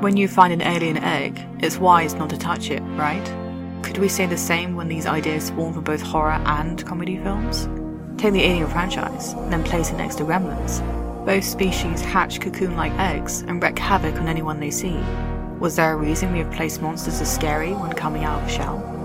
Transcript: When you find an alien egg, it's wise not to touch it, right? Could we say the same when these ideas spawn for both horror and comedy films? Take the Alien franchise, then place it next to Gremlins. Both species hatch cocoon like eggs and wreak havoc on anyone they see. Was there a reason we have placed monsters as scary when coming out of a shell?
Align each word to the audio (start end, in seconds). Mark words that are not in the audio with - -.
When 0.00 0.18
you 0.18 0.28
find 0.28 0.52
an 0.52 0.60
alien 0.60 0.98
egg, 0.98 1.42
it's 1.60 1.78
wise 1.78 2.12
not 2.12 2.28
to 2.28 2.36
touch 2.36 2.70
it, 2.70 2.82
right? 2.98 3.24
Could 3.82 3.96
we 3.96 4.10
say 4.10 4.26
the 4.26 4.36
same 4.36 4.76
when 4.76 4.88
these 4.88 5.06
ideas 5.06 5.44
spawn 5.44 5.72
for 5.72 5.80
both 5.80 6.02
horror 6.02 6.42
and 6.44 6.84
comedy 6.84 7.16
films? 7.16 7.66
Take 8.20 8.34
the 8.34 8.42
Alien 8.42 8.68
franchise, 8.68 9.34
then 9.48 9.64
place 9.64 9.90
it 9.90 9.96
next 9.96 10.16
to 10.16 10.24
Gremlins. 10.24 10.80
Both 11.24 11.44
species 11.44 12.02
hatch 12.02 12.42
cocoon 12.42 12.76
like 12.76 12.92
eggs 12.98 13.40
and 13.40 13.62
wreak 13.62 13.78
havoc 13.78 14.16
on 14.16 14.28
anyone 14.28 14.60
they 14.60 14.70
see. 14.70 15.00
Was 15.60 15.76
there 15.76 15.94
a 15.94 15.96
reason 15.96 16.30
we 16.30 16.40
have 16.40 16.52
placed 16.52 16.82
monsters 16.82 17.22
as 17.22 17.34
scary 17.34 17.72
when 17.72 17.94
coming 17.94 18.24
out 18.24 18.42
of 18.42 18.48
a 18.48 18.52
shell? 18.52 18.95